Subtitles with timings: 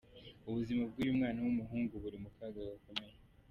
[0.49, 3.15] Ubuzima bw'uyu mwana w'umuhungu buri mu kaga gakomeye.